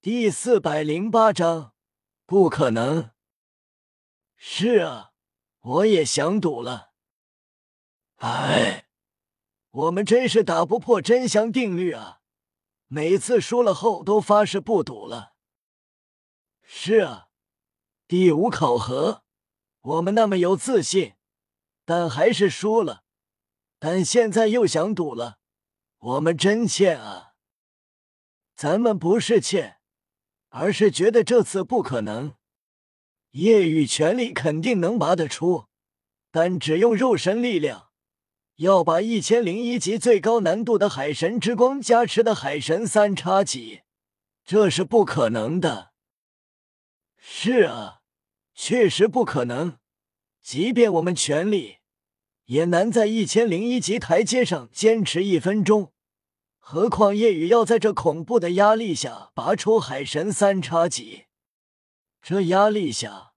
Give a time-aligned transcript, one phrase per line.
[0.00, 1.74] 第四百零八章，
[2.24, 3.10] 不可能。
[4.36, 5.10] 是啊，
[5.58, 6.92] 我也想赌了。
[8.18, 8.86] 哎，
[9.70, 12.20] 我们真是打不破真相定律啊！
[12.86, 15.34] 每次输了后都发誓不赌了。
[16.62, 17.30] 是啊，
[18.06, 19.24] 第五考核，
[19.80, 21.16] 我们那么有自信，
[21.84, 23.02] 但还是输了。
[23.80, 25.40] 但现在又想赌了，
[25.98, 27.34] 我们真欠啊！
[28.54, 29.77] 咱们不是欠。
[30.50, 32.34] 而是觉得这次不可能，
[33.32, 35.66] 夜雨全力肯定能拔得出，
[36.30, 37.90] 但只用肉身力量，
[38.56, 43.82] 要把一千零一级最高难度的海神之光加持的海神三叉戟，
[44.44, 45.92] 这是不可能的。
[47.18, 48.00] 是啊，
[48.54, 49.78] 确实不可能，
[50.42, 51.76] 即便我们全力，
[52.46, 55.92] 也难在一千零一级台阶上坚持一分钟。
[56.70, 61.24] 何况夜雨要在这恐怖的压力下拔出海神三叉戟，
[62.20, 63.32] 这压力下，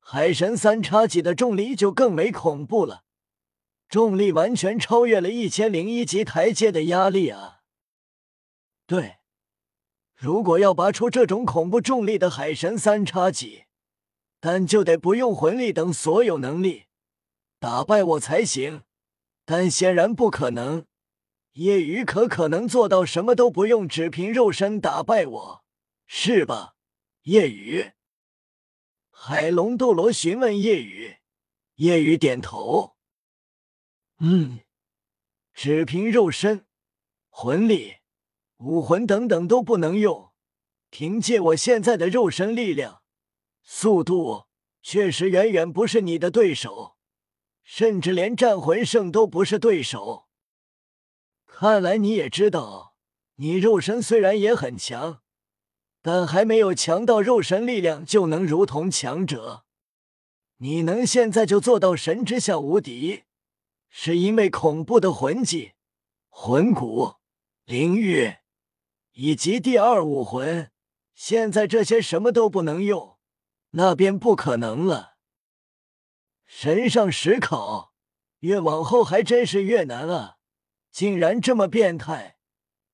[0.00, 3.04] 海神三叉戟的重力就更为恐怖了，
[3.88, 7.60] 重力完全超越了一千零一级台阶的压力啊！
[8.86, 9.16] 对，
[10.14, 13.64] 如果要拔出这种恐怖重力的海神三叉戟，
[14.40, 16.84] 但就得不用魂力等所有能力
[17.58, 18.82] 打败我才行，
[19.46, 20.84] 但显然不可能。
[21.54, 25.64] 叶雨可可能做到什么都不用，只凭肉身打败我，
[26.06, 26.74] 是吧？
[27.22, 27.92] 叶雨，
[29.10, 31.18] 海龙斗罗询问叶雨，
[31.76, 32.96] 叶雨点头，
[34.18, 34.60] 嗯，
[35.52, 36.66] 只凭肉身、
[37.28, 37.98] 魂力、
[38.56, 40.32] 武魂等等都不能用，
[40.90, 43.02] 凭借我现在的肉身力量、
[43.62, 44.46] 速度，
[44.82, 46.96] 确实远远不是你的对手，
[47.62, 50.23] 甚至连战魂圣都不是对手。
[51.56, 52.96] 看来你也知道，
[53.36, 55.22] 你肉身虽然也很强，
[56.02, 59.64] 但还没有强到肉身力量就能如同强者。
[60.56, 63.22] 你能现在就做到神之下无敌，
[63.88, 65.74] 是因为恐怖的魂技、
[66.28, 67.14] 魂骨、
[67.64, 68.38] 灵域
[69.12, 70.72] 以及第二武魂。
[71.14, 73.16] 现在这些什么都不能用，
[73.70, 75.18] 那便不可能了。
[76.44, 77.92] 神上十考，
[78.40, 80.38] 越往后还真是越难啊！
[80.94, 82.36] 竟然这么变态，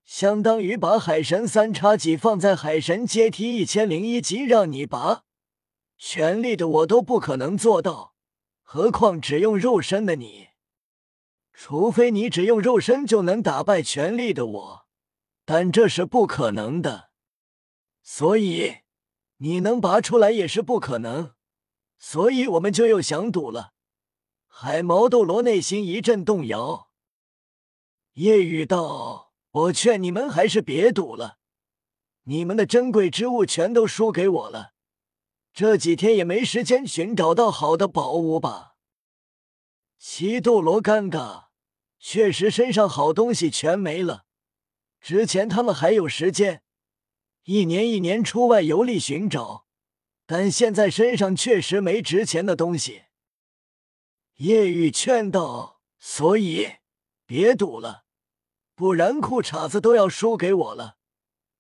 [0.06, 5.24] 相当于把海神三叉戟放在海神阶梯一千零一级让你拔，
[5.98, 8.14] 全力的我都不可能做到，
[8.62, 10.48] 何况只用肉身的你？
[11.52, 14.86] 除非你只用肉身就能打败全力的我，
[15.44, 17.10] 但这是不可能的，
[18.02, 18.76] 所以
[19.36, 21.34] 你能拔出来也是不可能，
[21.98, 23.74] 所以我们就又想赌了。
[24.46, 26.89] 海毛斗罗内心一阵动摇。
[28.14, 31.38] 夜雨道：“我劝你们还是别赌了，
[32.24, 34.72] 你们的珍贵之物全都输给我了，
[35.52, 38.74] 这几天也没时间寻找到好的宝物吧。”
[39.96, 41.46] 七斗罗尴尬，
[41.98, 44.24] 确实身上好东西全没了。
[45.00, 46.62] 之前他们还有时间，
[47.44, 49.66] 一年一年出外游历寻找，
[50.26, 53.02] 但现在身上确实没值钱的东西。
[54.36, 56.72] 夜雨劝道：“所以。”
[57.30, 58.02] 别赌了，
[58.74, 60.96] 不然裤衩子都要输给我了。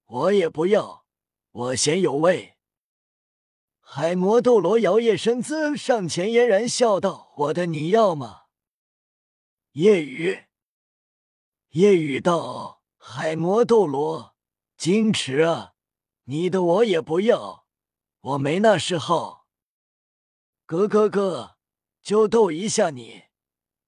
[0.06, 1.06] 我也不要，
[1.52, 2.56] 我嫌有味。
[3.78, 8.46] 海魔斗罗摇曳身姿上前，嫣然笑道：“我的你要吗？”
[9.70, 10.46] 夜雨，
[11.68, 14.34] 夜雨道：“海魔斗罗，
[14.76, 15.74] 矜持啊！
[16.24, 17.64] 你的我也不要，
[18.22, 19.46] 我没那嗜好。
[20.66, 21.58] 哥哥哥，
[22.02, 23.26] 就逗一下你，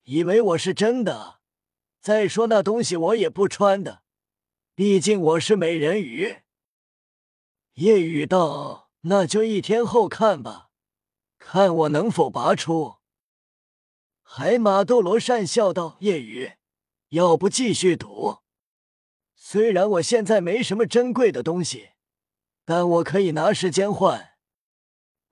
[0.05, 1.41] 以为我是真的。”
[2.03, 4.03] 再说那东西我也不穿的，
[4.75, 6.39] 毕竟我是美人鱼。
[7.75, 10.71] 夜雨道：“那就一天后看吧，
[11.39, 12.97] 看我能否拔出。”
[14.21, 16.55] 海马斗罗讪笑道：“夜雨，
[17.11, 18.39] 要不继续赌？
[19.37, 21.91] 虽然我现在没什么珍贵的东西，
[22.65, 24.33] 但我可以拿时间换。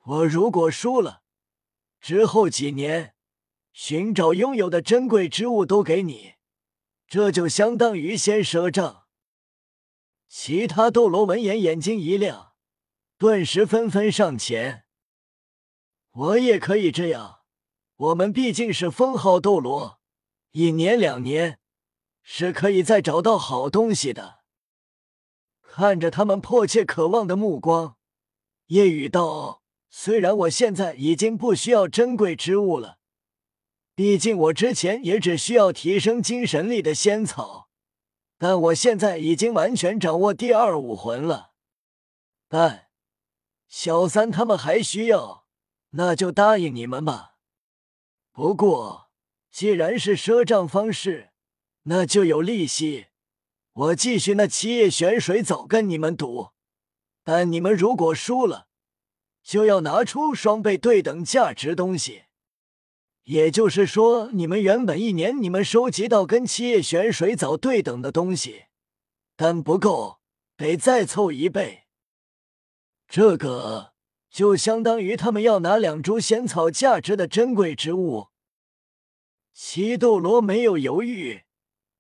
[0.04, 1.22] 我如果输了，
[2.00, 3.16] 之后几年
[3.72, 6.34] 寻找拥有的珍贵之物都给你。”
[7.10, 9.02] 这就相当于先赊账。
[10.28, 12.52] 其他斗罗闻言，眼睛一亮，
[13.18, 14.84] 顿时纷纷上前。
[16.12, 17.40] 我也可以这样，
[17.96, 20.00] 我们毕竟是封号斗罗，
[20.52, 21.58] 一年两年
[22.22, 24.42] 是可以再找到好东西的。
[25.62, 27.96] 看着他们迫切渴望的目光，
[28.66, 32.98] 夜雨道：“虽然我现在已经不需要珍贵之物了。”
[34.00, 37.68] 毕竟我之前也只需要提升精神力的仙草，
[38.38, 41.50] 但我现在已经完全掌握第二武魂了。
[42.48, 42.86] 但
[43.68, 45.44] 小三他们还需要，
[45.90, 47.34] 那就答应你们吧。
[48.32, 49.10] 不过
[49.50, 51.32] 既然是赊账方式，
[51.82, 53.08] 那就有利息。
[53.74, 56.52] 我继续那七叶玄水藻跟你们赌，
[57.22, 58.68] 但你们如果输了，
[59.42, 62.22] 就要拿出双倍对等价值东西。
[63.30, 68.64] 也就是说，你们原本一年你们收集到跟七叶玄水藻对等的东西，
[69.36, 70.18] 但不够，
[70.56, 71.84] 得再凑一倍。
[73.06, 73.92] 这个
[74.28, 78.30] 就相当于他们要拿两株仙草价值的珍贵植物。
[79.54, 81.42] 七斗罗没有犹豫。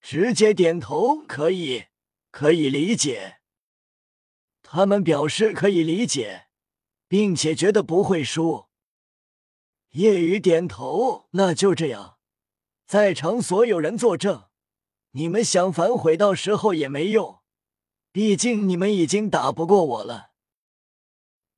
[0.00, 1.84] 直接点头，可以，
[2.32, 3.36] 可以理解。
[4.62, 6.46] 他们表示可以理解，
[7.06, 8.69] 并且觉得不会输。
[9.90, 12.18] 叶雨点头，那就这样。
[12.86, 14.48] 在场所有人作证，
[15.12, 17.40] 你们想反悔，到时候也没用，
[18.10, 20.30] 毕竟你们已经打不过我了。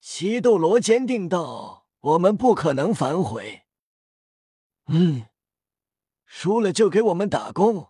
[0.00, 3.62] 西斗罗坚定道：“我们不可能反悔。
[4.88, 5.26] 嗯，
[6.24, 7.88] 输了就给我们打工。”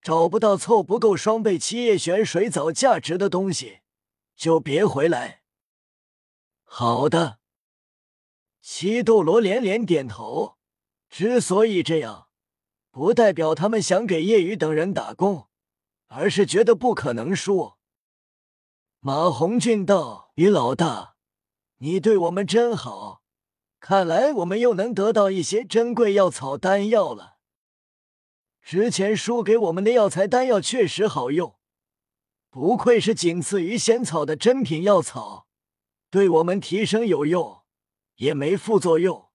[0.00, 3.80] 找不到凑不够双倍七叶玄水藻价值的东西，
[4.36, 5.42] 就别回来。
[6.62, 7.40] 好的，
[8.60, 10.56] 七斗罗连连点头。
[11.08, 12.28] 之所以这样，
[12.90, 15.48] 不代表他们想给叶雨等人打工，
[16.08, 17.74] 而是觉得不可能输。
[19.00, 21.14] 马红俊道：“于老大，
[21.78, 23.22] 你对我们真好，
[23.80, 27.38] 看来我们又能得到一些珍贵药草丹药了。”
[28.60, 31.56] 之前输给我们的药材丹药确实好用，
[32.50, 35.46] 不愧是仅次于仙草的珍品药草，
[36.10, 37.57] 对我们提升有用，
[38.18, 39.30] 也没副作用。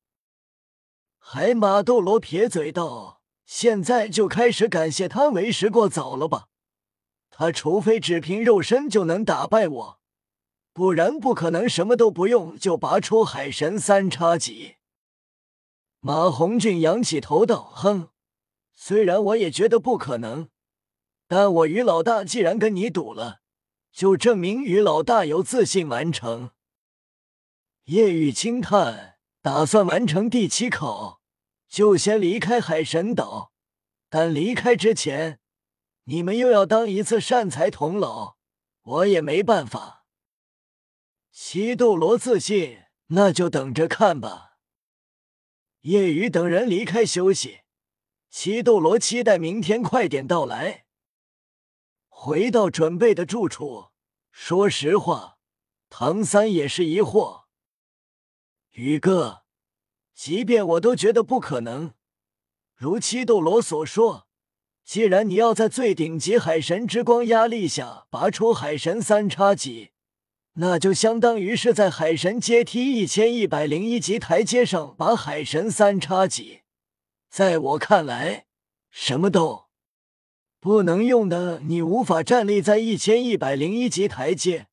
[1.18, 6.48] 海马斗罗撇嘴道：“现在就开始感谢他为时过早了吧？
[7.30, 10.00] 他除非只凭肉身就能打败我，
[10.72, 14.76] 不然不可能什么都不用就拔出海神三叉戟。”
[16.00, 18.10] 马红俊仰起头道：“哼。”
[18.76, 20.50] 虽然我也觉得不可能，
[21.28, 23.40] 但我于老大既然跟你赌了，
[23.92, 26.50] 就证明于老大有自信完成。
[27.86, 31.20] 夜雨轻叹，打算完成第七考，
[31.68, 33.52] 就先离开海神岛。
[34.10, 35.42] 但离开之前，
[36.06, 38.36] 你们又要当一次善财童姥，
[38.84, 40.06] 我也没办法。
[41.30, 44.60] 七斗罗自信，那就等着看吧。
[45.82, 47.64] 夜雨等人离开休息。
[48.30, 50.86] 七斗罗期待明天快点到来。
[52.08, 53.90] 回到准备的住处，
[54.32, 55.38] 说实话，
[55.90, 57.43] 唐三也是疑惑。
[58.74, 59.44] 宇哥，
[60.16, 61.94] 即便我都觉得不可能。
[62.76, 64.28] 如七斗罗所说，
[64.84, 69.92] 既然你要在最顶级海神之光压力下拔出海神三叉戟，
[70.54, 76.62] 那就相当于是在海神阶梯一千一百零一级台阶上拔海神三叉戟。
[77.30, 78.48] 在我看来，
[78.90, 79.66] 什么都
[80.60, 84.66] 不能用的，你无法站立在一千一百零一级台阶，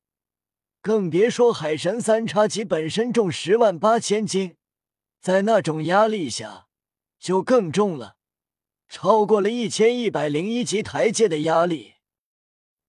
[0.81, 4.55] 更别说海神三叉戟本身重十万八千斤，
[5.21, 6.65] 在那种压力下
[7.19, 8.15] 就更重了，
[8.89, 11.93] 超过了一千一百零一级台阶的压力。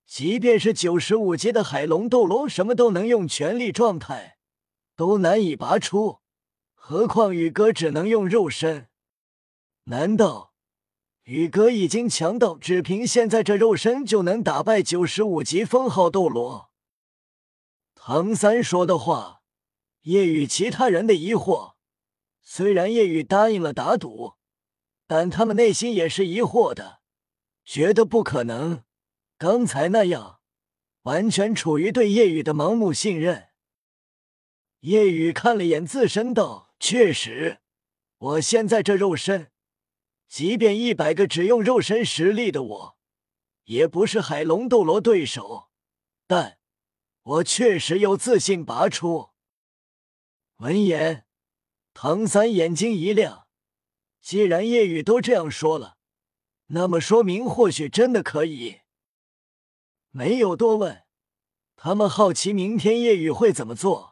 [0.06, 4.38] 即便是九十五级的海龙斗罗，什么都能用全力状态，
[4.96, 6.20] 都难以拔出，
[6.74, 8.88] 何况宇哥只能用肉身。
[9.84, 10.54] 难道
[11.24, 16.71] 宇哥已经强到只凭现在这肉身就能打败九十五级封号斗罗？
[18.04, 19.42] 唐三说的话，
[20.00, 21.74] 叶雨其他人的疑惑。
[22.40, 24.34] 虽然叶雨答应了打赌，
[25.06, 27.00] 但他们内心也是疑惑的，
[27.64, 28.82] 觉得不可能。
[29.38, 30.40] 刚才那样，
[31.02, 33.50] 完全处于对叶雨的盲目信任。
[34.80, 37.60] 叶雨看了眼自身，道：“确实，
[38.18, 39.52] 我现在这肉身。”
[40.26, 42.96] 即便一百个只用肉身实力的我，
[43.66, 45.70] 也不是海龙斗罗对手，
[46.26, 46.58] 但
[47.22, 49.30] 我确实有自信拔出。
[50.56, 51.24] 闻言，
[51.94, 53.46] 唐三眼睛一亮。
[54.20, 55.96] 既然夜雨都这样说了，
[56.66, 58.80] 那么说明或许真的可以。
[60.10, 61.04] 没有多问，
[61.76, 64.11] 他们好奇明天夜雨会怎么做。